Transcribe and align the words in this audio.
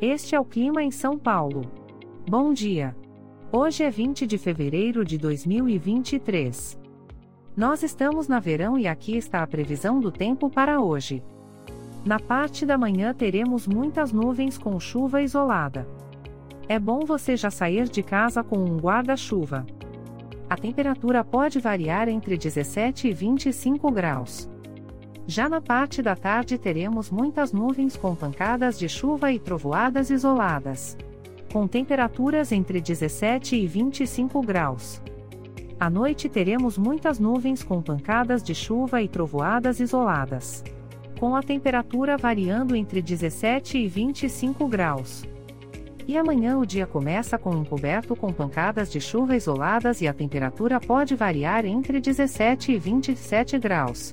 Este 0.00 0.34
é 0.34 0.40
o 0.40 0.44
clima 0.44 0.82
em 0.82 0.90
São 0.90 1.18
Paulo. 1.18 1.62
Bom 2.28 2.52
dia. 2.52 2.94
Hoje 3.50 3.82
é 3.82 3.88
20 3.90 4.26
de 4.26 4.36
fevereiro 4.36 5.02
de 5.02 5.16
2023. 5.16 6.78
Nós 7.56 7.82
estamos 7.82 8.28
na 8.28 8.38
verão 8.38 8.78
e 8.78 8.86
aqui 8.86 9.16
está 9.16 9.42
a 9.42 9.46
previsão 9.46 9.98
do 9.98 10.12
tempo 10.12 10.50
para 10.50 10.82
hoje. 10.82 11.24
Na 12.04 12.20
parte 12.20 12.66
da 12.66 12.76
manhã 12.76 13.14
teremos 13.14 13.66
muitas 13.66 14.12
nuvens 14.12 14.58
com 14.58 14.78
chuva 14.78 15.22
isolada. 15.22 15.88
É 16.68 16.78
bom 16.78 17.00
você 17.00 17.34
já 17.34 17.50
sair 17.50 17.88
de 17.88 18.02
casa 18.02 18.44
com 18.44 18.58
um 18.58 18.76
guarda-chuva. 18.76 19.64
A 20.50 20.58
temperatura 20.58 21.24
pode 21.24 21.58
variar 21.58 22.06
entre 22.06 22.36
17 22.36 23.08
e 23.08 23.12
25 23.14 23.90
graus. 23.90 24.46
Já 25.28 25.48
na 25.48 25.60
parte 25.60 26.00
da 26.02 26.14
tarde 26.14 26.56
teremos 26.56 27.10
muitas 27.10 27.52
nuvens 27.52 27.96
com 27.96 28.14
pancadas 28.14 28.78
de 28.78 28.88
chuva 28.88 29.32
e 29.32 29.40
trovoadas 29.40 30.08
isoladas. 30.08 30.96
Com 31.52 31.66
temperaturas 31.66 32.52
entre 32.52 32.80
17 32.80 33.56
e 33.56 33.66
25 33.66 34.40
graus. 34.42 35.02
À 35.80 35.90
noite 35.90 36.28
teremos 36.28 36.78
muitas 36.78 37.18
nuvens 37.18 37.64
com 37.64 37.82
pancadas 37.82 38.40
de 38.40 38.54
chuva 38.54 39.02
e 39.02 39.08
trovoadas 39.08 39.80
isoladas. 39.80 40.62
Com 41.18 41.34
a 41.34 41.42
temperatura 41.42 42.16
variando 42.16 42.76
entre 42.76 43.02
17 43.02 43.78
e 43.78 43.88
25 43.88 44.68
graus. 44.68 45.24
E 46.06 46.16
amanhã 46.16 46.56
o 46.56 46.64
dia 46.64 46.86
começa 46.86 47.36
com 47.36 47.50
um 47.50 47.64
coberto 47.64 48.14
com 48.14 48.32
pancadas 48.32 48.92
de 48.92 49.00
chuva 49.00 49.34
isoladas 49.34 50.00
e 50.00 50.06
a 50.06 50.14
temperatura 50.14 50.78
pode 50.78 51.16
variar 51.16 51.64
entre 51.64 52.00
17 52.00 52.70
e 52.70 52.78
27 52.78 53.58
graus. 53.58 54.12